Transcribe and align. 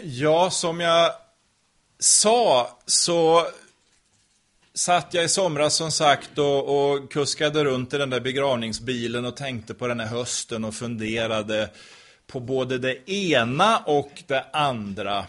Ja, 0.00 0.50
som 0.50 0.80
jag 0.80 1.12
sa 1.98 2.78
så 2.86 3.46
satt 4.74 5.14
jag 5.14 5.24
i 5.24 5.28
somras 5.28 5.74
som 5.74 5.92
sagt 5.92 6.38
och, 6.38 6.92
och 6.92 7.12
kuskade 7.12 7.64
runt 7.64 7.94
i 7.94 7.98
den 7.98 8.10
där 8.10 8.20
begravningsbilen 8.20 9.24
och 9.24 9.36
tänkte 9.36 9.74
på 9.74 9.88
den 9.88 10.00
här 10.00 10.06
hösten 10.06 10.64
och 10.64 10.74
funderade 10.74 11.70
på 12.26 12.40
både 12.40 12.78
det 12.78 13.10
ena 13.10 13.78
och 13.78 14.22
det 14.26 14.46
andra. 14.52 15.26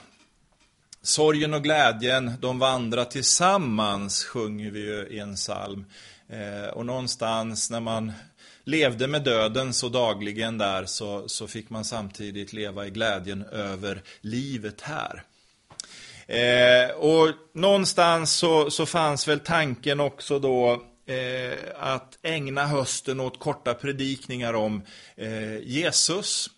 Sorgen 1.02 1.54
och 1.54 1.64
glädjen, 1.64 2.34
de 2.40 2.60
vandrar 2.60 3.06
tillsammans, 3.06 4.24
sjunger 4.24 4.72
vi 4.72 4.80
ju 4.80 5.08
i 5.08 5.20
en 5.20 5.36
psalm. 5.36 5.86
Eh, 6.30 6.70
och 6.74 6.86
någonstans 6.86 7.70
när 7.70 7.80
man 7.80 8.12
levde 8.66 9.08
med 9.08 9.24
döden 9.24 9.74
så 9.74 9.90
dagligen 9.90 10.58
där 10.58 10.86
så, 10.86 11.30
så 11.30 11.48
fick 11.48 11.70
man 11.70 11.86
samtidigt 11.86 12.54
leva 12.54 12.88
i 12.88 12.90
glädjen 12.90 13.44
över 13.44 14.02
livet 14.22 14.82
här. 14.82 15.24
Eh, 16.28 16.96
och 16.96 17.30
någonstans 17.54 18.34
så, 18.34 18.72
så 18.72 18.86
fanns 18.86 19.28
väl 19.28 19.40
tanken 19.40 20.00
också 20.00 20.40
då 20.40 20.84
eh, 21.06 21.58
att 21.80 22.20
ägna 22.22 22.66
hösten 22.68 23.20
åt 23.20 23.40
korta 23.40 23.74
predikningar 23.74 24.54
om 24.54 24.82
eh, 25.16 25.58
Jesus. 25.58 26.50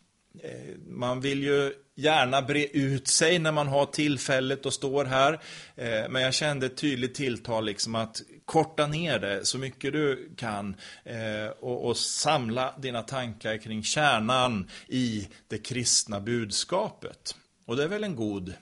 Eh, 0.44 0.76
man 0.88 1.22
vill 1.22 1.44
ju 1.44 1.74
gärna 1.95 2.41
bre 2.41 2.66
ut 2.66 3.08
sig 3.08 3.40
när 3.40 3.52
man 3.52 3.67
har 3.67 3.85
tillfället 3.85 4.66
och 4.66 4.73
står 4.73 5.05
här. 5.05 5.34
Eh, 5.76 6.09
men 6.09 6.21
jag 6.21 6.34
kände 6.34 6.66
ett 6.66 6.77
tydligt 6.77 7.16
tilltal 7.16 7.66
liksom 7.66 7.95
att 7.95 8.21
korta 8.45 8.88
ner 8.88 9.20
det 9.20 9.45
så 9.45 9.58
mycket 9.58 9.94
du 9.94 10.30
kan 10.38 10.76
eh, 11.04 11.48
och, 11.59 11.85
och, 11.85 11.98
samla 11.98 12.73
dina 12.77 13.02
tankar 13.02 13.58
kring 13.58 13.84
kärnan 13.84 14.70
i 14.88 15.27
det 15.48 15.58
kristna 15.58 16.20
budskapet. 16.20 17.35
Och 17.66 17.76
det 17.76 17.84
är 17.84 17.88
väl 17.88 18.04
en 18.04 18.16
god 18.16 18.54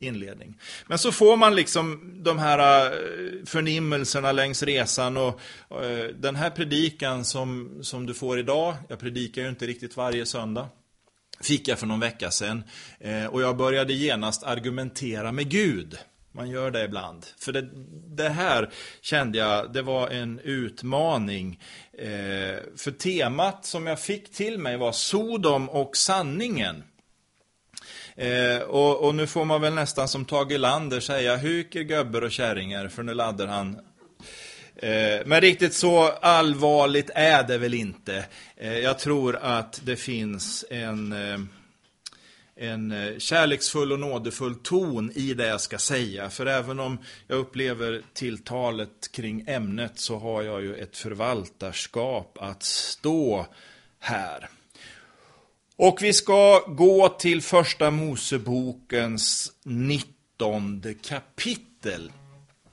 inledning. 0.00 0.60
Men 0.86 0.98
så 0.98 1.12
får 1.12 1.36
man 1.36 1.54
liksom 1.54 2.14
de 2.24 2.38
här 2.38 2.86
eh, 2.86 2.96
förnimmelserna 3.46 4.32
längs 4.32 4.62
resan 4.62 5.16
och, 5.16 5.40
den 6.14 6.36
här 6.36 6.50
predikan 6.50 7.24
som, 7.24 7.78
som 7.82 8.06
du 8.06 8.14
får 8.14 8.38
idag, 8.38 8.74
jag 8.88 8.98
predikar 8.98 9.42
ju 9.42 9.48
inte 9.48 9.66
riktigt 9.66 9.96
varje 9.96 10.26
söndag, 10.26 10.68
fick 11.40 11.68
jag 11.68 11.78
för 11.78 11.86
någon 11.86 12.00
vecka 12.00 12.30
sedan 12.30 12.64
eh, 13.00 13.26
och 13.26 13.42
jag 13.42 13.56
började 13.56 13.92
genast 13.92 14.42
argumentera 14.42 15.32
med 15.32 15.50
Gud. 15.50 15.98
Man 16.32 16.50
gör 16.50 16.70
det 16.70 16.84
ibland. 16.84 17.26
För 17.38 17.52
det, 17.52 17.68
det 18.16 18.28
här 18.28 18.70
kände 19.00 19.38
jag, 19.38 19.72
det 19.72 19.82
var 19.82 20.08
en 20.08 20.38
utmaning. 20.38 21.60
Eh, 21.92 22.58
för 22.76 22.90
temat 22.90 23.64
som 23.64 23.86
jag 23.86 24.00
fick 24.00 24.32
till 24.32 24.58
mig 24.58 24.76
var 24.76 24.92
Sodom 24.92 25.68
och 25.68 25.96
sanningen. 25.96 26.82
Eh, 28.16 28.58
och, 28.58 29.06
och, 29.06 29.14
nu 29.14 29.26
får 29.26 29.44
man 29.44 29.60
väl 29.60 29.74
nästan 29.74 30.08
som 30.08 30.24
Tage 30.24 30.58
Lander 30.58 31.00
säga 31.00 31.36
huker, 31.36 31.80
göbber 31.80 32.24
och 32.24 32.32
kärringar, 32.32 32.88
för 32.88 33.02
nu 33.02 33.14
laddar 33.14 33.46
han 33.46 33.80
Eh, 34.78 35.26
men 35.26 35.40
riktigt 35.40 35.74
så 35.74 36.02
allvarligt 36.08 37.10
är 37.14 37.42
det 37.42 37.58
väl 37.58 37.74
inte. 37.74 38.24
Eh, 38.56 38.78
jag 38.78 38.98
tror 38.98 39.36
att 39.36 39.80
det 39.84 39.96
finns 39.96 40.64
en 40.70 41.12
eh, 41.12 41.38
en 42.60 43.14
kärleksfull 43.18 43.92
och 43.92 44.00
nådefull 44.00 44.54
ton 44.54 45.12
i 45.14 45.34
det 45.34 45.46
jag 45.46 45.60
ska 45.60 45.78
säga. 45.78 46.30
För 46.30 46.46
även 46.46 46.80
om 46.80 46.98
jag 47.26 47.38
upplever 47.38 48.02
tilltalet 48.12 49.12
kring 49.12 49.44
ämnet 49.46 49.98
så 49.98 50.18
har 50.18 50.42
jag 50.42 50.62
ju 50.62 50.74
ett 50.74 50.96
förvaltarskap 50.96 52.38
att 52.40 52.62
stå 52.62 53.46
här. 53.98 54.48
Och 55.76 55.98
vi 56.02 56.12
ska 56.12 56.58
gå 56.58 57.08
till 57.08 57.42
första 57.42 57.90
Mosebokens 57.90 59.52
19 59.64 60.82
kapitel. 61.02 62.12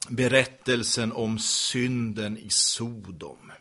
Berättelsen 0.10 1.12
om 1.12 1.40
synden 1.40 2.38
i 2.38 2.50
Sodom. 2.50 3.52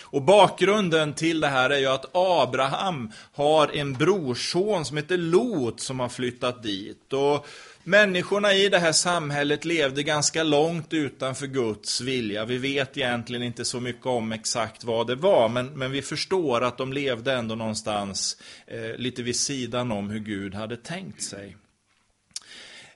Och 0.00 0.22
bakgrunden 0.22 1.14
till 1.14 1.40
det 1.40 1.48
här 1.48 1.70
är 1.70 1.78
ju 1.78 1.86
att 1.86 2.10
Abraham 2.12 3.12
har 3.32 3.76
en 3.76 3.92
brorson 3.92 4.84
som 4.84 4.96
heter 4.96 5.16
Lot 5.16 5.80
som 5.80 6.00
har 6.00 6.08
flyttat 6.08 6.62
dit. 6.62 7.12
Och 7.12 7.46
Människorna 7.84 8.54
i 8.54 8.68
det 8.68 8.78
här 8.78 8.92
samhället 8.92 9.64
levde 9.64 10.02
ganska 10.02 10.42
långt 10.42 10.92
utanför 10.92 11.46
Guds 11.46 12.00
vilja. 12.00 12.44
Vi 12.44 12.58
vet 12.58 12.96
egentligen 12.96 13.42
inte 13.42 13.64
så 13.64 13.80
mycket 13.80 14.06
om 14.06 14.32
exakt 14.32 14.84
vad 14.84 15.06
det 15.06 15.14
var, 15.14 15.48
men, 15.48 15.66
men 15.66 15.90
vi 15.90 16.02
förstår 16.02 16.60
att 16.60 16.78
de 16.78 16.92
levde 16.92 17.32
ändå 17.32 17.54
någonstans 17.54 18.36
eh, 18.66 18.96
lite 18.96 19.22
vid 19.22 19.36
sidan 19.36 19.92
om 19.92 20.10
hur 20.10 20.18
Gud 20.18 20.54
hade 20.54 20.76
tänkt 20.76 21.22
sig. 21.22 21.56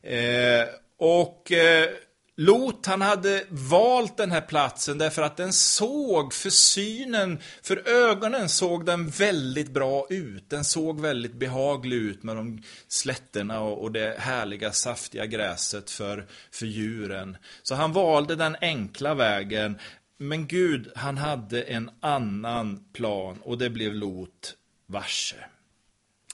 Eh, 0.02 0.68
och 0.98 1.52
eh, 1.52 1.88
Lot 2.38 2.86
han 2.86 3.00
hade 3.00 3.44
valt 3.48 4.16
den 4.16 4.30
här 4.30 4.40
platsen 4.40 4.98
därför 4.98 5.22
att 5.22 5.36
den 5.36 5.52
såg 5.52 6.34
för 6.34 6.50
synen, 6.50 7.38
för 7.62 7.88
ögonen 7.88 8.48
såg 8.48 8.86
den 8.86 9.08
väldigt 9.08 9.70
bra 9.70 10.06
ut. 10.10 10.50
Den 10.50 10.64
såg 10.64 11.00
väldigt 11.00 11.34
behaglig 11.34 11.96
ut 11.96 12.22
med 12.22 12.36
de 12.36 12.62
slätterna 12.88 13.60
och, 13.60 13.92
det 13.92 14.16
härliga 14.18 14.72
saftiga 14.72 15.26
gräset 15.26 15.90
för, 15.90 16.26
för 16.50 16.66
djuren. 16.66 17.36
Så 17.62 17.74
han 17.74 17.92
valde 17.92 18.36
den 18.36 18.56
enkla 18.60 19.14
vägen. 19.14 19.78
Men 20.18 20.46
Gud, 20.46 20.92
han 20.94 21.16
hade 21.16 21.62
en 21.62 21.90
annan 22.00 22.84
plan 22.92 23.38
och 23.42 23.58
det 23.58 23.70
blev 23.70 23.94
Lot 23.94 24.54
varse. 24.86 25.36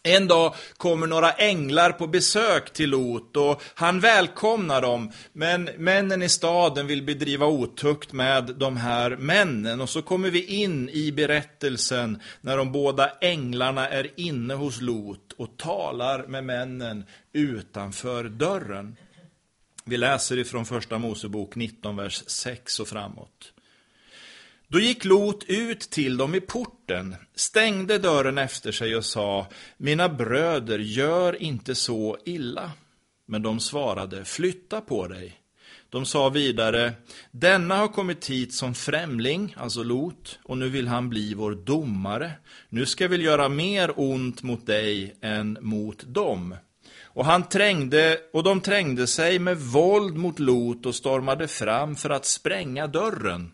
En 0.05 0.29
dag 0.29 0.55
kommer 0.77 1.07
några 1.07 1.33
änglar 1.33 1.93
på 1.93 2.07
besök 2.07 2.73
till 2.73 2.91
Lot 2.91 3.37
och 3.37 3.63
han 3.75 4.01
välkomnar 4.01 4.83
dem. 4.83 5.13
Men 5.33 5.65
männen 5.65 6.23
i 6.23 6.29
staden 6.29 6.87
vill 6.87 7.03
bedriva 7.03 7.47
otukt 7.47 8.13
med 8.13 8.55
de 8.57 8.77
här 8.77 9.17
männen. 9.17 9.81
Och 9.81 9.89
så 9.89 10.03
kommer 10.03 10.31
vi 10.31 10.45
in 10.45 10.89
i 10.89 11.13
berättelsen 11.13 12.23
när 12.41 12.57
de 12.57 12.73
båda 12.73 13.11
änglarna 13.21 13.89
är 13.89 14.21
inne 14.21 14.55
hos 14.55 14.81
Lot 14.81 15.33
och 15.37 15.57
talar 15.57 16.27
med 16.27 16.45
männen 16.45 17.05
utanför 17.33 18.25
dörren. 18.25 18.97
Vi 19.85 19.97
läser 19.97 20.39
ifrån 20.39 20.65
första 20.65 20.99
Mosebok 20.99 21.57
19, 21.57 21.97
vers 21.97 22.23
6 22.27 22.81
och 22.81 22.89
framåt. 22.89 23.53
Då 24.73 24.81
gick 24.81 25.05
Lot 25.05 25.45
ut 25.45 25.81
till 25.81 26.17
dem 26.17 26.35
i 26.35 26.41
porten, 26.41 27.17
stängde 27.35 27.99
dörren 27.99 28.39
efter 28.39 28.73
sig 28.73 28.97
och 28.97 29.05
sa, 29.05 29.47
mina 29.77 30.09
bröder, 30.09 30.79
gör 30.79 31.43
inte 31.43 31.75
så 31.75 32.19
illa. 32.25 32.71
Men 33.27 33.43
de 33.43 33.61
svarade, 33.61 34.25
flytta 34.25 34.81
på 34.81 35.09
dig. 35.09 35.41
De 35.91 36.07
sa 36.07 36.29
vidare, 36.29 36.93
denna 37.31 37.77
har 37.77 37.89
kommit 37.89 38.31
hit 38.31 38.55
som 38.55 38.75
främling, 38.75 39.55
alltså 39.59 39.83
Lot, 39.83 40.39
och 40.43 40.59
nu 40.59 40.69
vill 40.69 40.89
han 40.89 41.09
bli 41.09 41.35
vår 41.35 41.55
domare. 41.55 42.33
Nu 42.69 42.87
ska 42.87 43.09
vi 43.09 43.17
göra 43.17 43.49
mer 43.49 43.93
ont 43.97 44.43
mot 44.43 44.67
dig 44.67 45.17
än 45.21 45.59
mot 45.61 46.05
dem. 46.07 46.57
Och, 47.03 47.25
han 47.25 47.49
trängde, 47.49 48.19
och 48.33 48.43
de 48.43 48.61
trängde 48.61 49.07
sig 49.07 49.39
med 49.39 49.59
våld 49.59 50.17
mot 50.17 50.39
Lot 50.39 50.87
och 50.87 50.95
stormade 50.95 51.49
fram 51.49 51.97
för 51.97 52.11
att 52.11 52.27
spränga 52.27 52.87
dörren. 52.87 53.53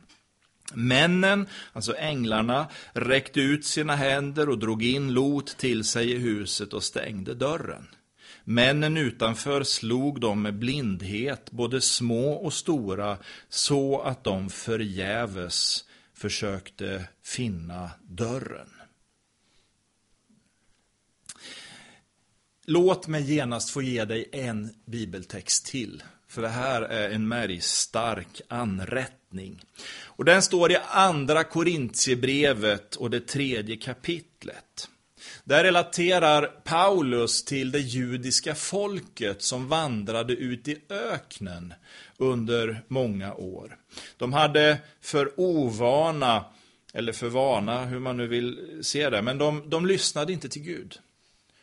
Männen, 0.74 1.46
alltså 1.72 1.96
änglarna, 1.96 2.68
räckte 2.92 3.40
ut 3.40 3.64
sina 3.64 3.96
händer 3.96 4.48
och 4.48 4.58
drog 4.58 4.84
in 4.84 5.12
Lot 5.12 5.56
till 5.56 5.84
sig 5.84 6.12
i 6.12 6.18
huset 6.18 6.72
och 6.72 6.84
stängde 6.84 7.34
dörren. 7.34 7.88
Männen 8.44 8.96
utanför 8.96 9.62
slog 9.62 10.20
dem 10.20 10.42
med 10.42 10.58
blindhet, 10.58 11.50
både 11.50 11.80
små 11.80 12.32
och 12.32 12.52
stora, 12.52 13.18
så 13.48 14.00
att 14.00 14.24
de 14.24 14.50
förgäves 14.50 15.84
försökte 16.14 17.04
finna 17.22 17.90
dörren. 18.02 18.68
Låt 22.64 23.08
mig 23.08 23.34
genast 23.34 23.70
få 23.70 23.82
ge 23.82 24.04
dig 24.04 24.28
en 24.32 24.74
bibeltext 24.84 25.66
till, 25.66 26.02
för 26.28 26.42
det 26.42 26.48
här 26.48 26.82
är 26.82 27.10
en 27.10 27.28
märgstark 27.28 28.40
anrättning. 28.48 29.64
Och 30.04 30.24
den 30.24 30.42
står 30.42 30.72
i 30.72 30.78
andra 30.90 31.44
Korintierbrevet 31.44 32.96
och 32.96 33.10
det 33.10 33.26
tredje 33.26 33.76
kapitlet. 33.76 34.88
Där 35.44 35.64
relaterar 35.64 36.46
Paulus 36.46 37.44
till 37.44 37.70
det 37.70 37.78
judiska 37.78 38.54
folket 38.54 39.42
som 39.42 39.68
vandrade 39.68 40.32
ut 40.32 40.68
i 40.68 40.78
öknen 40.88 41.74
under 42.16 42.82
många 42.88 43.34
år. 43.34 43.76
De 44.16 44.32
hade 44.32 44.78
för 45.00 45.40
ovana, 45.40 46.44
eller 46.92 47.12
för 47.12 47.28
vana, 47.28 47.84
hur 47.84 47.98
man 47.98 48.16
nu 48.16 48.26
vill 48.26 48.78
se 48.82 49.10
det, 49.10 49.22
men 49.22 49.38
de, 49.38 49.70
de 49.70 49.86
lyssnade 49.86 50.32
inte 50.32 50.48
till 50.48 50.62
Gud. 50.62 50.98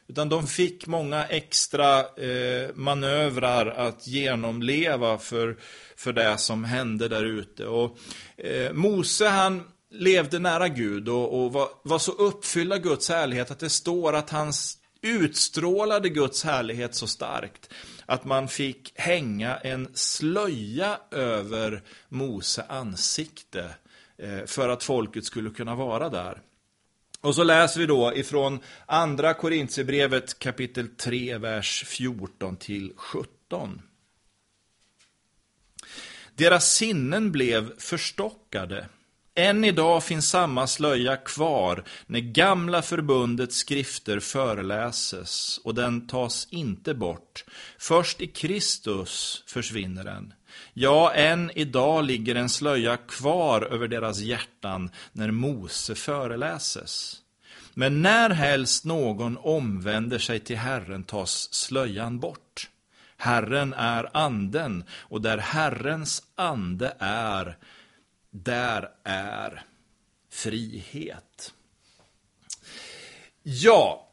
Utan 0.08 0.30
de 0.30 0.48
fick 0.48 0.88
många 0.88 1.26
extra 1.26 2.00
eh, 2.00 2.70
manövrar 2.76 3.66
att 3.66 4.08
genomleva 4.08 5.18
för, 5.18 5.58
för 5.96 6.14
det 6.14 6.38
som 6.38 6.64
hände 6.64 7.08
där 7.08 7.24
ute. 7.26 7.66
Och 7.66 7.98
eh, 8.38 8.74
Mose 8.74 9.28
han 9.28 9.64
levde 9.92 10.40
nära 10.40 10.68
Gud 10.68 11.10
och, 11.10 11.44
och 11.44 11.54
var, 11.54 11.70
var, 11.84 12.00
så 12.00 12.12
uppfylld 12.12 12.74
av 12.74 12.80
Guds 12.80 13.10
härlighet 13.10 13.52
att 13.52 13.60
det 13.60 13.70
står 13.70 14.14
att 14.14 14.30
han 14.30 14.54
utstrålade 15.02 16.10
Guds 16.10 16.44
härlighet 16.44 16.96
så 16.96 17.08
starkt 17.08 17.70
att 18.06 18.26
man 18.26 18.48
fick 18.48 18.92
hänga 18.96 19.58
en 19.58 19.88
slöja 19.94 21.00
över 21.12 21.84
Mose 22.10 22.66
ansikte 22.70 23.76
eh, 24.18 24.46
för 24.46 24.70
att 24.70 24.84
folket 24.84 25.26
skulle 25.26 25.50
kunna 25.50 25.76
vara 25.76 26.10
där. 26.10 26.42
Och 27.26 27.36
så 27.36 27.44
läser 27.44 27.80
vi 27.80 27.86
då 27.86 28.14
ifrån 28.16 28.60
andra 28.86 29.34
Korintierbrevet 29.34 30.40
kapitel 30.40 30.88
3, 30.88 31.38
vers 31.38 31.84
14 31.88 32.58
till 32.58 32.94
17. 32.96 33.82
Deras 36.36 36.74
sinnen 36.74 37.32
blev 37.32 37.80
förstockade. 37.80 38.88
Än 39.36 39.64
idag 39.64 40.04
finns 40.04 40.30
samma 40.30 40.68
slöja 40.68 41.18
kvar 41.18 41.84
när 42.06 42.20
gamla 42.20 42.82
förbundets 42.82 43.56
skrifter 43.56 44.20
föreläses 44.20 45.60
och 45.64 45.76
den 45.76 46.08
tas 46.08 46.48
inte 46.52 46.94
bort. 46.94 47.46
Först 47.78 48.22
i 48.22 48.28
Kristus 48.28 49.44
försvinner 49.48 50.04
den. 50.04 50.34
Ja, 50.74 51.14
än 51.14 51.52
idag 51.56 52.06
ligger 52.06 52.36
en 52.36 52.50
slöja 52.50 52.98
kvar 52.98 53.62
över 53.62 53.88
deras 53.88 54.20
hjärtan 54.20 54.90
när 55.12 55.32
Mose 55.32 55.96
föreläses. 55.96 57.22
Men 57.74 58.02
när 58.02 58.30
helst 58.30 58.86
någon 58.86 59.38
omvänder 59.38 60.20
sig 60.20 60.40
till 60.40 60.58
Herren 60.58 61.04
tas 61.04 61.54
slöjan 61.54 62.20
bort. 62.20 62.70
Herren 63.18 63.74
är 63.74 64.10
anden 64.14 64.84
och 64.92 65.22
där 65.22 65.38
Herrens 65.38 66.24
ande 66.36 66.96
är, 67.00 67.58
där 68.32 68.90
är 69.04 69.64
frihet. 70.30 71.54
Ja, 73.44 74.05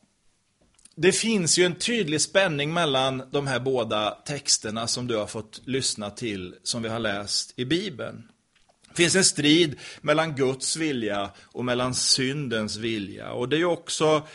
det 0.95 1.13
finns 1.13 1.59
ju 1.59 1.65
en 1.65 1.75
tydlig 1.75 2.21
spänning 2.21 2.73
mellan 2.73 3.23
de 3.31 3.47
här 3.47 3.61
båda 3.61 4.11
texterna 4.11 4.87
som 4.87 5.07
du 5.07 5.17
har 5.17 5.27
fått 5.27 5.61
lyssna 5.65 6.11
till, 6.11 6.55
som 6.63 6.83
vi 6.83 6.89
har 6.89 6.99
läst 6.99 7.53
i 7.57 7.65
Bibeln. 7.65 8.29
Det 8.89 8.95
finns 8.97 9.17
en 9.17 9.25
strid 9.25 9.79
mellan 10.01 10.35
Guds 10.35 10.77
vilja 10.77 11.31
och 11.43 11.65
mellan 11.65 11.95
syndens 11.95 12.77
vilja. 12.77 13.33
Och 13.33 13.49
det 13.49 13.57
är 13.57 13.65
också 13.65 14.27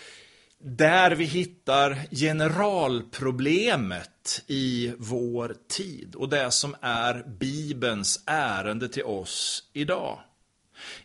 där 0.60 1.12
vi 1.12 1.26
hittar 1.26 1.98
generalproblemet 2.12 4.44
i 4.48 4.94
vår 4.98 5.56
tid 5.70 6.16
och 6.16 6.30
det 6.30 6.52
som 6.52 6.76
är 6.82 7.24
Bibelns 7.40 8.24
ärende 8.26 8.90
till 8.90 9.04
oss 9.04 9.64
idag. 9.74 10.20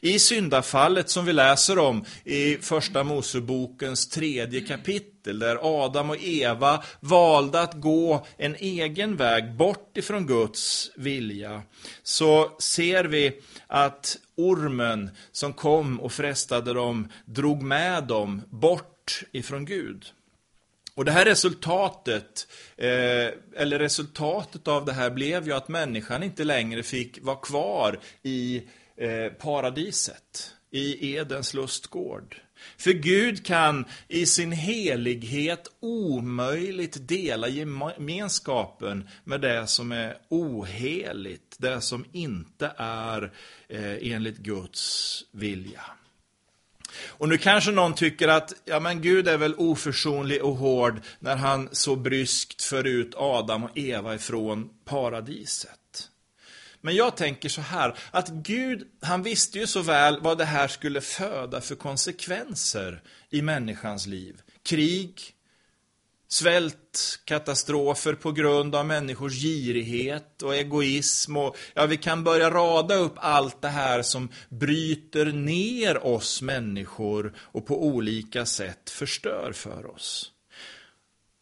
I 0.01 0.19
syndafallet 0.19 1.09
som 1.09 1.25
vi 1.25 1.33
läser 1.33 1.79
om 1.79 2.05
i 2.25 2.57
Första 2.57 3.05
Mosebokens 3.05 4.09
tredje 4.09 4.61
kapitel, 4.61 5.39
där 5.39 5.59
Adam 5.63 6.11
och 6.11 6.23
Eva 6.23 6.85
valde 7.01 7.61
att 7.61 7.75
gå 7.75 8.27
en 8.37 8.55
egen 8.55 9.17
väg 9.17 9.53
bort 9.53 9.97
ifrån 9.97 10.27
Guds 10.27 10.91
vilja, 10.97 11.63
så 12.03 12.57
ser 12.59 13.05
vi 13.05 13.41
att 13.67 14.19
ormen 14.37 15.11
som 15.33 15.53
kom 15.53 16.01
och 16.01 16.13
frestade 16.13 16.73
dem 16.73 17.09
drog 17.25 17.63
med 17.63 18.05
dem 18.05 18.43
bort 18.51 19.23
ifrån 19.33 19.65
Gud. 19.65 20.07
Och 20.95 21.05
det 21.05 21.13
här 21.13 21.25
resultatet, 21.25 22.47
eh, 22.77 23.29
eller 23.57 23.79
resultatet 23.79 24.69
av 24.69 24.85
det 24.85 24.93
här 24.93 25.11
blev 25.11 25.47
ju 25.47 25.53
att 25.53 25.69
människan 25.69 26.23
inte 26.23 26.45
längre 26.45 26.83
fick 26.83 27.23
vara 27.23 27.37
kvar 27.37 28.01
i 28.23 28.63
Eh, 28.97 29.33
paradiset, 29.33 30.55
i 30.71 31.15
Edens 31.15 31.55
lustgård. 31.55 32.41
För 32.77 32.93
Gud 32.93 33.47
kan 33.47 33.85
i 34.09 34.27
sin 34.27 34.53
helighet 34.53 35.69
omöjligt 35.81 37.09
dela 37.09 37.49
gemenskapen 37.49 39.09
med 39.25 39.41
det 39.41 39.67
som 39.67 39.93
är 39.93 40.17
oheligt, 40.29 41.57
det 41.59 41.81
som 41.81 42.05
inte 42.13 42.73
är 42.77 43.33
eh, 43.69 44.13
enligt 44.13 44.39
Guds 44.39 45.25
vilja. 45.31 45.85
Och 47.07 47.29
nu 47.29 47.39
kanske 47.39 47.71
någon 47.71 47.95
tycker 47.95 48.29
att 48.29 48.55
ja, 48.65 48.81
men 48.81 49.03
Gud 49.03 49.29
är 49.29 49.39
väl 49.39 49.55
oförsonlig 49.55 50.45
och 50.45 50.57
hård 50.57 51.01
när 51.19 51.37
han 51.37 51.69
så 51.73 51.97
bryskt 51.97 52.63
för 52.63 52.87
ut 52.87 53.15
Adam 53.15 53.65
och 53.65 53.79
Eva 53.79 54.15
ifrån 54.15 54.71
paradiset. 54.85 55.82
Men 56.85 56.95
jag 56.95 57.17
tänker 57.17 57.49
så 57.49 57.61
här, 57.61 57.95
att 58.11 58.29
Gud, 58.29 58.87
han 59.01 59.23
visste 59.23 59.59
ju 59.59 59.67
så 59.67 59.81
väl 59.83 60.21
vad 60.21 60.39
det 60.39 60.45
här 60.45 60.69
skulle 60.69 61.01
föda 61.01 61.61
för 61.61 61.75
konsekvenser 61.75 63.03
i 63.31 63.43
människans 63.43 64.07
liv. 64.07 64.41
Krig, 64.63 65.21
svält, 66.29 67.21
katastrofer 67.25 68.15
på 68.15 68.33
grund 68.33 68.75
av 68.75 68.87
människors 68.87 69.43
girighet 69.43 70.43
och 70.43 70.55
egoism. 70.55 71.37
Och, 71.37 71.57
ja, 71.75 71.87
vi 71.87 71.97
kan 71.97 72.25
börja 72.25 72.51
rada 72.51 72.95
upp 72.95 73.15
allt 73.17 73.63
det 73.63 73.69
här 73.69 74.03
som 74.03 74.29
bryter 74.49 75.27
ner 75.27 76.07
oss 76.07 76.43
människor 76.43 77.35
och 77.39 77.67
på 77.67 77.85
olika 77.87 78.47
sätt 78.47 78.91
förstör 78.91 79.53
för 79.53 79.91
oss. 79.95 80.33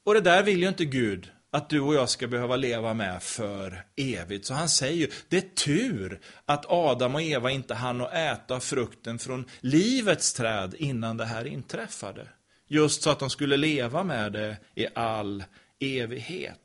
Och 0.05 0.15
det 0.15 0.21
där 0.21 0.43
vill 0.43 0.63
ju 0.63 0.69
inte 0.69 0.85
Gud 0.85 1.31
att 1.53 1.69
du 1.69 1.81
och 1.81 1.95
jag 1.95 2.09
ska 2.09 2.27
behöva 2.27 2.57
leva 2.57 2.95
med 2.95 3.23
för 3.23 3.85
evigt. 3.97 4.47
Så 4.47 4.55
han 4.55 4.69
säger 4.69 4.97
ju, 4.97 5.11
det 5.29 5.37
är 5.37 5.55
tur 5.65 6.21
att 6.47 6.67
Adam 6.69 7.15
och 7.15 7.23
Eva 7.23 7.51
inte 7.51 7.75
hann 7.75 8.01
att 8.01 8.15
äta 8.15 8.61
frukten 8.61 9.19
från 9.19 9.45
livets 9.61 10.33
träd 10.33 10.75
innan 10.79 11.17
det 11.17 11.25
här 11.25 11.47
inträffade. 11.47 12.29
Just 12.69 13.03
så 13.03 13.11
att 13.11 13.19
de 13.19 13.31
skulle 13.31 13.57
leva 13.57 14.05
med 14.05 14.33
det 14.33 14.57
i 14.75 14.87
all 14.95 15.45
evighet. 15.81 16.59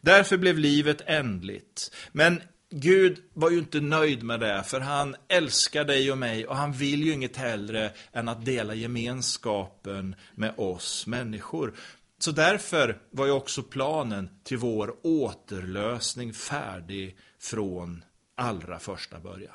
Därför 0.00 0.36
blev 0.36 0.58
livet 0.58 1.02
ändligt. 1.06 1.94
Men 2.12 2.40
Gud 2.70 3.18
var 3.34 3.50
ju 3.50 3.58
inte 3.58 3.80
nöjd 3.80 4.22
med 4.22 4.40
det, 4.40 4.62
för 4.66 4.80
han 4.80 5.16
älskar 5.28 5.84
dig 5.84 6.12
och 6.12 6.18
mig 6.18 6.46
och 6.46 6.56
han 6.56 6.72
vill 6.72 7.04
ju 7.04 7.12
inget 7.12 7.36
hellre 7.36 7.92
än 8.12 8.28
att 8.28 8.44
dela 8.44 8.74
gemenskapen 8.74 10.16
med 10.34 10.54
oss 10.56 11.06
människor. 11.06 11.74
Så 12.18 12.30
därför 12.30 12.98
var 13.10 13.26
ju 13.26 13.32
också 13.32 13.62
planen 13.62 14.30
till 14.44 14.56
vår 14.56 14.94
återlösning 15.02 16.32
färdig 16.32 17.16
från 17.40 18.04
allra 18.36 18.78
första 18.78 19.20
början. 19.20 19.54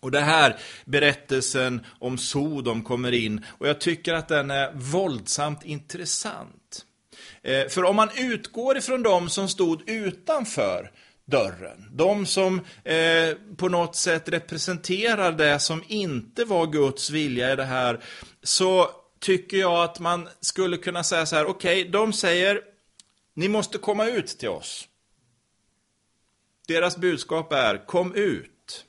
Och 0.00 0.10
det 0.10 0.20
här 0.20 0.56
berättelsen 0.84 1.86
om 1.98 2.18
Sodom 2.18 2.82
kommer 2.82 3.12
in 3.12 3.44
och 3.58 3.68
jag 3.68 3.80
tycker 3.80 4.14
att 4.14 4.28
den 4.28 4.50
är 4.50 4.72
våldsamt 4.74 5.64
intressant. 5.64 6.84
Eh, 7.42 7.68
för 7.68 7.84
om 7.84 7.96
man 7.96 8.08
utgår 8.16 8.76
ifrån 8.76 9.02
de 9.02 9.28
som 9.28 9.48
stod 9.48 9.88
utanför 9.90 10.90
dörren, 11.24 11.88
de 11.92 12.26
som 12.26 12.60
eh, 12.84 13.36
på 13.56 13.68
något 13.68 13.96
sätt 13.96 14.28
representerar 14.28 15.32
det 15.32 15.58
som 15.58 15.82
inte 15.88 16.44
var 16.44 16.66
Guds 16.66 17.10
vilja 17.10 17.52
i 17.52 17.56
det 17.56 17.64
här, 17.64 18.00
så 18.42 18.90
tycker 19.22 19.56
jag 19.56 19.84
att 19.84 20.00
man 20.00 20.28
skulle 20.40 20.76
kunna 20.76 21.04
säga 21.04 21.26
så 21.26 21.36
här, 21.36 21.46
okej, 21.46 21.80
okay, 21.80 21.90
de 21.90 22.12
säger, 22.12 22.60
ni 23.34 23.48
måste 23.48 23.78
komma 23.78 24.06
ut 24.06 24.26
till 24.26 24.48
oss. 24.48 24.88
Deras 26.68 26.96
budskap 26.96 27.52
är, 27.52 27.86
kom 27.86 28.14
ut. 28.14 28.84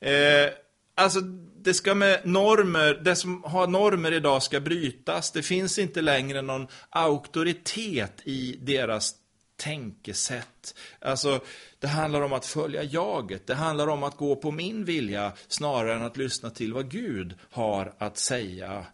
Eh, 0.00 0.50
alltså, 0.94 1.20
det 1.60 1.74
ska 1.74 1.94
med 1.94 2.20
normer, 2.24 3.00
det 3.04 3.16
som 3.16 3.44
har 3.44 3.66
normer 3.66 4.12
idag 4.12 4.42
ska 4.42 4.60
brytas. 4.60 5.30
Det 5.30 5.42
finns 5.42 5.78
inte 5.78 6.00
längre 6.00 6.42
någon 6.42 6.66
auktoritet 6.90 8.12
i 8.24 8.56
deras 8.60 9.14
tänkesätt. 9.56 10.74
Alltså, 11.00 11.40
det 11.78 11.88
handlar 11.88 12.20
om 12.20 12.32
att 12.32 12.46
följa 12.46 12.82
jaget. 12.82 13.46
Det 13.46 13.54
handlar 13.54 13.88
om 13.88 14.02
att 14.02 14.16
gå 14.16 14.36
på 14.36 14.50
min 14.50 14.84
vilja 14.84 15.32
snarare 15.48 15.94
än 15.94 16.02
att 16.02 16.16
lyssna 16.16 16.50
till 16.50 16.72
vad 16.72 16.90
Gud 16.90 17.34
har 17.50 17.94
att 17.98 18.18
säga 18.18 18.86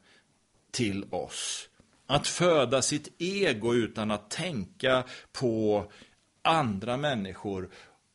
till 0.72 1.04
oss. 1.10 1.68
Att 2.06 2.26
föda 2.26 2.82
sitt 2.82 3.08
ego 3.18 3.74
utan 3.74 4.10
att 4.10 4.30
tänka 4.30 5.04
på 5.32 5.86
andra 6.42 6.96
människor. 6.96 7.70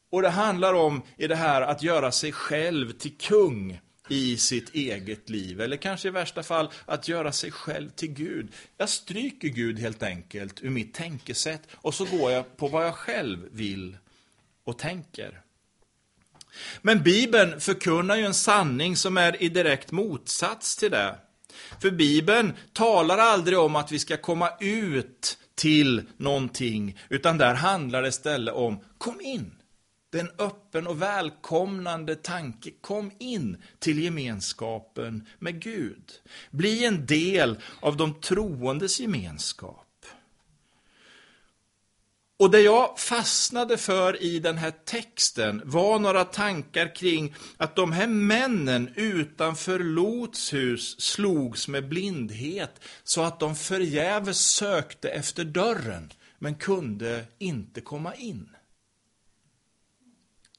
Och 0.10 0.22
det 0.22 0.29
handlar 0.29 0.74
om 0.74 1.01
i 1.17 1.27
det 1.27 1.36
här 1.36 1.62
att 1.62 1.83
göra 1.83 2.12
sig 2.12 2.31
själv 2.31 2.91
till 2.91 3.17
kung 3.17 3.79
i 4.10 4.38
sitt 4.38 4.75
eget 4.75 5.29
liv. 5.29 5.62
Eller 5.62 5.77
kanske 5.77 6.07
i 6.07 6.12
värsta 6.12 6.43
fall 6.43 6.69
att 6.86 7.07
göra 7.07 7.31
sig 7.31 7.51
själv 7.51 7.89
till 7.89 8.13
Gud. 8.13 8.53
Jag 8.77 8.89
stryker 8.89 9.48
Gud 9.48 9.79
helt 9.79 10.03
enkelt 10.03 10.63
ur 10.63 10.69
mitt 10.69 10.93
tänkesätt 10.93 11.62
och 11.74 11.93
så 11.93 12.05
går 12.05 12.31
jag 12.31 12.57
på 12.57 12.67
vad 12.67 12.86
jag 12.86 12.95
själv 12.95 13.50
vill 13.51 13.98
och 14.63 14.77
tänker. 14.77 15.41
Men 16.81 17.03
Bibeln 17.03 17.62
förkunnar 17.62 18.15
ju 18.15 18.25
en 18.25 18.33
sanning 18.33 18.95
som 18.95 19.17
är 19.17 19.43
i 19.43 19.50
direkt 19.50 19.91
motsats 19.91 20.75
till 20.75 20.91
det. 20.91 21.15
För 21.81 21.91
Bibeln 21.91 22.53
talar 22.74 23.17
aldrig 23.17 23.60
om 23.60 23.75
att 23.75 23.91
vi 23.91 24.00
ska 24.00 24.17
komma 24.17 24.50
ut 24.60 25.38
till 25.55 26.01
någonting, 26.17 27.00
utan 27.10 27.38
där 27.38 27.53
handlar 27.53 28.01
det 28.01 28.07
istället 28.07 28.53
om, 28.53 28.79
kom 28.98 29.22
in. 29.22 29.51
Det 30.12 30.19
är 30.19 30.24
en 30.24 30.45
öppen 30.45 30.88
och 30.88 31.01
välkomnande 31.01 32.15
tanke. 32.15 32.72
Kom 32.81 33.12
in 33.19 33.57
till 33.79 34.03
gemenskapen 34.03 35.27
med 35.39 35.62
Gud. 35.62 36.12
Bli 36.51 36.86
en 36.86 37.05
del 37.05 37.57
av 37.79 37.98
de 37.98 38.22
troendes 38.22 39.00
gemenskap. 39.00 39.82
Och 42.43 42.51
det 42.51 42.62
jag 42.62 43.00
fastnade 43.00 43.77
för 43.77 44.23
i 44.23 44.39
den 44.39 44.57
här 44.57 44.73
texten 44.85 45.62
var 45.65 46.00
några 46.00 46.25
tankar 46.25 46.95
kring 46.95 47.35
att 47.57 47.75
de 47.75 47.91
här 47.91 48.07
männen 48.07 48.93
utanför 48.95 49.79
Lots 49.79 50.53
hus 50.53 51.01
slogs 51.01 51.67
med 51.67 51.89
blindhet 51.89 52.81
så 53.03 53.21
att 53.21 53.39
de 53.39 53.55
förgäves 53.55 54.39
sökte 54.39 55.09
efter 55.09 55.43
dörren 55.43 56.12
men 56.39 56.55
kunde 56.55 57.25
inte 57.38 57.81
komma 57.81 58.15
in. 58.15 58.50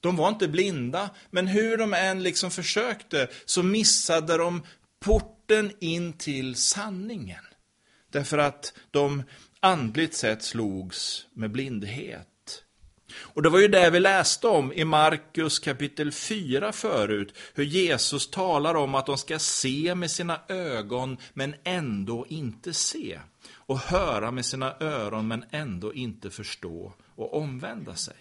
De 0.01 0.17
var 0.17 0.29
inte 0.29 0.49
blinda, 0.49 1.11
men 1.31 1.47
hur 1.47 1.77
de 1.77 1.95
än 1.95 2.23
liksom 2.23 2.51
försökte 2.51 3.29
så 3.45 3.63
missade 3.63 4.37
de 4.37 4.63
porten 5.01 5.73
in 5.81 6.13
till 6.13 6.57
sanningen. 6.57 7.45
Därför 8.11 8.39
att 8.39 8.73
de 8.91 9.23
andligt 9.65 10.15
sett 10.15 10.43
slogs 10.43 11.27
med 11.33 11.51
blindhet. 11.51 12.29
Och 13.17 13.43
det 13.43 13.49
var 13.49 13.59
ju 13.59 13.69
det 13.69 13.91
vi 13.91 14.01
läste 14.01 14.49
om 14.49 14.73
i 14.73 14.85
Markus 14.85 15.59
kapitel 15.59 16.13
4 16.13 16.73
förut, 16.73 17.35
hur 17.55 17.65
Jesus 17.65 18.31
talar 18.31 18.75
om 18.75 18.95
att 18.95 19.07
de 19.07 19.19
ska 19.19 19.39
se 19.39 19.95
med 19.95 20.11
sina 20.11 20.41
ögon 20.49 21.17
men 21.35 21.55
ändå 21.65 22.27
inte 22.29 22.73
se. 22.73 23.21
Och 23.53 23.79
höra 23.79 24.31
med 24.31 24.47
sina 24.47 24.75
öron 24.81 25.29
men 25.29 25.45
ändå 25.51 25.95
inte 25.95 26.31
förstå 26.31 26.93
och 27.15 27.35
omvända 27.37 27.95
sig. 27.95 28.17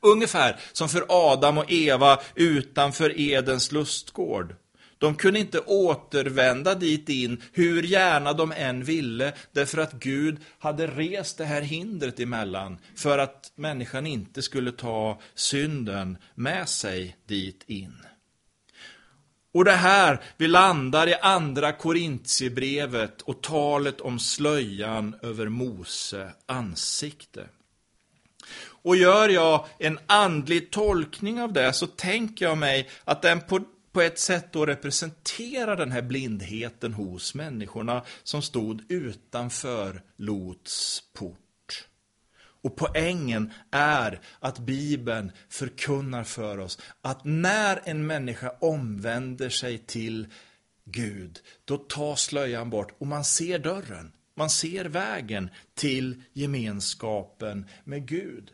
Ungefär 0.00 0.60
som 0.72 0.88
för 0.88 1.04
Adam 1.08 1.58
och 1.58 1.72
Eva 1.72 2.20
utanför 2.34 3.20
Edens 3.20 3.72
lustgård. 3.72 4.54
De 5.00 5.14
kunde 5.14 5.40
inte 5.40 5.60
återvända 5.60 6.74
dit 6.74 7.08
in, 7.08 7.42
hur 7.52 7.82
gärna 7.82 8.32
de 8.32 8.52
än 8.52 8.84
ville, 8.84 9.32
därför 9.52 9.78
att 9.78 9.92
Gud 9.92 10.38
hade 10.58 10.86
rest 10.86 11.38
det 11.38 11.44
här 11.44 11.62
hindret 11.62 12.20
emellan, 12.20 12.78
för 12.96 13.18
att 13.18 13.52
människan 13.54 14.06
inte 14.06 14.42
skulle 14.42 14.72
ta 14.72 15.20
synden 15.34 16.18
med 16.34 16.68
sig 16.68 17.16
dit 17.26 17.64
in. 17.66 18.06
Och 19.54 19.64
det 19.64 19.72
här, 19.72 20.20
vi 20.36 20.48
landar 20.48 21.06
i 21.06 21.14
andra 21.14 21.72
Korintierbrevet 21.72 23.22
och 23.22 23.42
talet 23.42 24.00
om 24.00 24.18
slöjan 24.18 25.16
över 25.22 25.48
Mose 25.48 26.32
ansikte. 26.46 27.46
Och 28.62 28.96
gör 28.96 29.28
jag 29.28 29.66
en 29.78 29.98
andlig 30.06 30.70
tolkning 30.70 31.40
av 31.40 31.52
det 31.52 31.72
så 31.72 31.86
tänker 31.86 32.44
jag 32.44 32.58
mig 32.58 32.88
att 33.04 33.22
den 33.22 33.40
på 33.40 33.60
på 33.92 34.00
ett 34.00 34.18
sätt 34.18 34.52
då 34.52 34.66
representerar 34.66 35.76
den 35.76 35.92
här 35.92 36.02
blindheten 36.02 36.94
hos 36.94 37.34
människorna 37.34 38.04
som 38.22 38.42
stod 38.42 38.82
utanför 38.88 40.02
Lots 40.16 41.02
port. 41.12 41.36
Och 42.62 42.76
poängen 42.76 43.52
är 43.70 44.20
att 44.40 44.58
Bibeln 44.58 45.32
förkunnar 45.48 46.24
för 46.24 46.58
oss 46.58 46.78
att 47.00 47.24
när 47.24 47.80
en 47.84 48.06
människa 48.06 48.52
omvänder 48.60 49.48
sig 49.48 49.78
till 49.78 50.26
Gud, 50.84 51.40
då 51.64 51.76
tas 51.76 52.20
slöjan 52.20 52.70
bort 52.70 52.94
och 52.98 53.06
man 53.06 53.24
ser 53.24 53.58
dörren. 53.58 54.12
Man 54.34 54.50
ser 54.50 54.84
vägen 54.84 55.50
till 55.74 56.22
gemenskapen 56.32 57.66
med 57.84 58.08
Gud. 58.08 58.52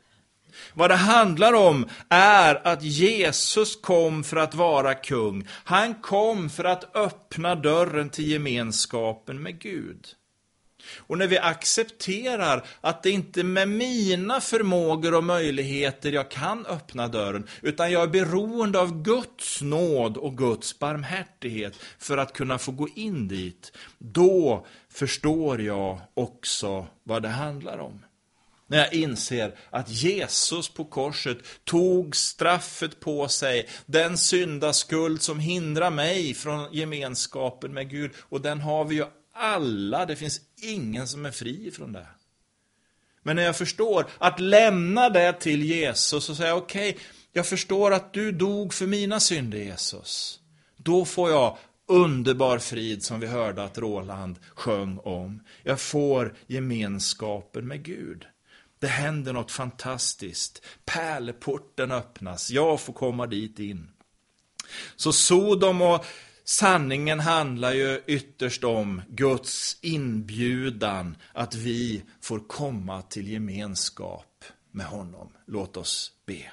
Vad 0.74 0.90
det 0.90 0.96
handlar 0.96 1.52
om 1.52 1.88
är 2.08 2.66
att 2.66 2.82
Jesus 2.82 3.76
kom 3.76 4.24
för 4.24 4.36
att 4.36 4.54
vara 4.54 4.94
kung. 4.94 5.48
Han 5.64 5.94
kom 5.94 6.50
för 6.50 6.64
att 6.64 6.96
öppna 6.96 7.54
dörren 7.54 8.10
till 8.10 8.30
gemenskapen 8.30 9.42
med 9.42 9.58
Gud. 9.58 10.06
Och 10.96 11.18
när 11.18 11.26
vi 11.26 11.38
accepterar 11.38 12.64
att 12.80 13.02
det 13.02 13.10
inte 13.10 13.40
är 13.40 13.44
med 13.44 13.68
mina 13.68 14.40
förmågor 14.40 15.14
och 15.14 15.24
möjligheter 15.24 16.12
jag 16.12 16.30
kan 16.30 16.66
öppna 16.66 17.08
dörren, 17.08 17.48
utan 17.62 17.92
jag 17.92 18.02
är 18.02 18.06
beroende 18.06 18.80
av 18.80 19.02
Guds 19.02 19.62
nåd 19.62 20.16
och 20.16 20.38
Guds 20.38 20.78
barmhärtighet 20.78 21.74
för 21.98 22.18
att 22.18 22.32
kunna 22.32 22.58
få 22.58 22.72
gå 22.72 22.88
in 22.94 23.28
dit, 23.28 23.72
då 23.98 24.66
förstår 24.88 25.62
jag 25.62 26.00
också 26.14 26.86
vad 27.02 27.22
det 27.22 27.28
handlar 27.28 27.78
om. 27.78 28.05
När 28.66 28.78
jag 28.78 28.94
inser 28.94 29.54
att 29.70 29.88
Jesus 29.88 30.68
på 30.68 30.84
korset 30.84 31.38
tog 31.64 32.16
straffet 32.16 33.00
på 33.00 33.28
sig, 33.28 33.68
den 33.86 34.18
syndaskuld 34.18 35.22
som 35.22 35.40
hindrar 35.40 35.90
mig 35.90 36.34
från 36.34 36.72
gemenskapen 36.72 37.74
med 37.74 37.90
Gud. 37.90 38.10
Och 38.18 38.40
den 38.40 38.60
har 38.60 38.84
vi 38.84 38.94
ju 38.94 39.04
alla, 39.34 40.06
det 40.06 40.16
finns 40.16 40.40
ingen 40.62 41.08
som 41.08 41.26
är 41.26 41.30
fri 41.30 41.70
från 41.70 41.92
det. 41.92 42.06
Men 43.22 43.36
när 43.36 43.42
jag 43.42 43.56
förstår 43.56 44.06
att 44.18 44.40
lämna 44.40 45.10
det 45.10 45.32
till 45.32 45.62
Jesus 45.62 46.30
och 46.30 46.36
säga 46.36 46.54
okej, 46.54 46.90
okay, 46.90 47.02
jag 47.32 47.46
förstår 47.46 47.92
att 47.92 48.12
du 48.12 48.32
dog 48.32 48.74
för 48.74 48.86
mina 48.86 49.20
synder 49.20 49.58
Jesus. 49.58 50.40
Då 50.76 51.04
får 51.04 51.30
jag 51.30 51.58
underbar 51.88 52.58
frid 52.58 53.02
som 53.02 53.20
vi 53.20 53.26
hörde 53.26 53.64
att 53.64 53.78
Roland 53.78 54.38
sjöng 54.54 54.98
om. 54.98 55.42
Jag 55.62 55.80
får 55.80 56.34
gemenskapen 56.46 57.66
med 57.66 57.82
Gud. 57.82 58.26
Det 58.78 58.86
händer 58.86 59.32
något 59.32 59.50
fantastiskt. 59.50 60.64
Pärleporten 60.84 61.92
öppnas. 61.92 62.50
Jag 62.50 62.80
får 62.80 62.92
komma 62.92 63.26
dit 63.26 63.58
in. 63.58 63.88
Så 64.96 65.12
Sodom 65.12 65.82
och 65.82 66.04
sanningen 66.44 67.20
handlar 67.20 67.72
ju 67.72 68.02
ytterst 68.06 68.64
om 68.64 69.02
Guds 69.08 69.78
inbjudan 69.80 71.16
att 71.32 71.54
vi 71.54 72.02
får 72.20 72.40
komma 72.48 73.02
till 73.02 73.28
gemenskap 73.28 74.44
med 74.70 74.86
honom. 74.86 75.32
Låt 75.46 75.76
oss 75.76 76.12
be. 76.26 76.52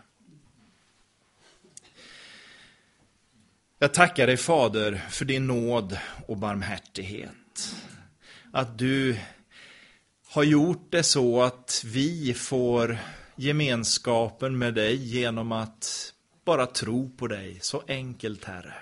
Jag 3.80 3.94
tackar 3.94 4.28
dig 4.28 4.38
Fader 4.38 5.06
för 5.10 5.26
din 5.26 5.48
nåd 5.48 5.98
och 6.28 6.38
barmhärtighet. 6.38 7.76
Att 8.52 8.78
du 8.78 9.18
har 10.34 10.44
gjort 10.44 10.88
det 10.90 11.04
så 11.04 11.42
att 11.42 11.84
vi 11.86 12.34
får 12.34 12.98
gemenskapen 13.36 14.58
med 14.58 14.74
dig 14.74 14.96
genom 14.96 15.52
att 15.52 16.14
bara 16.46 16.66
tro 16.66 17.10
på 17.18 17.28
dig. 17.28 17.58
Så 17.62 17.84
enkelt, 17.88 18.44
Herre. 18.44 18.74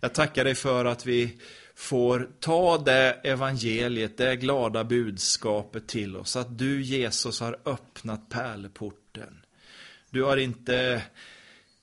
Jag 0.00 0.14
tackar 0.14 0.44
dig 0.44 0.54
för 0.54 0.84
att 0.84 1.06
vi 1.06 1.38
får 1.74 2.30
ta 2.40 2.78
det 2.78 3.20
evangeliet, 3.24 4.16
det 4.16 4.36
glada 4.36 4.84
budskapet 4.84 5.88
till 5.88 6.16
oss. 6.16 6.36
Att 6.36 6.58
du, 6.58 6.82
Jesus, 6.82 7.40
har 7.40 7.58
öppnat 7.64 8.28
pärleporten. 8.28 9.44
Du 10.10 10.22
har 10.22 10.36
inte 10.36 11.02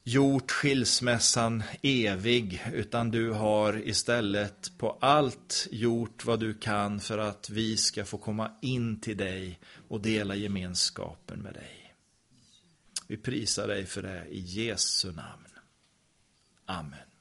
gjort 0.03 0.51
skilsmässan 0.51 1.63
evig, 1.81 2.63
utan 2.74 3.12
du 3.12 3.31
har 3.31 3.88
istället 3.88 4.77
på 4.77 4.98
allt 5.01 5.67
gjort 5.72 6.25
vad 6.25 6.39
du 6.39 6.53
kan 6.53 7.00
för 7.00 7.17
att 7.17 7.50
vi 7.50 7.77
ska 7.77 8.05
få 8.05 8.17
komma 8.17 8.51
in 8.62 9.00
till 9.00 9.17
dig 9.17 9.60
och 9.88 10.01
dela 10.01 10.36
gemenskapen 10.36 11.39
med 11.39 11.53
dig. 11.53 11.95
Vi 13.07 13.17
prisar 13.17 13.67
dig 13.67 13.86
för 13.86 14.01
det 14.01 14.25
i 14.29 14.39
Jesu 14.39 15.12
namn. 15.12 15.48
Amen. 16.65 17.12